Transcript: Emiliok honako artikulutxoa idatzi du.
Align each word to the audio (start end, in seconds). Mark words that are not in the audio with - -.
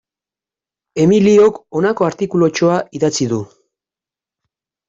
Emiliok 1.03 1.59
honako 1.81 2.07
artikulutxoa 2.13 2.81
idatzi 3.01 3.31
du. 3.35 3.41